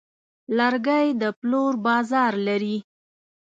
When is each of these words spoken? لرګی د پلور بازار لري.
لرګی 0.57 1.07
د 1.21 1.23
پلور 1.39 1.73
بازار 1.87 2.33
لري. 2.47 2.77